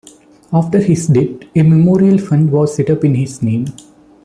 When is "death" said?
1.05-1.43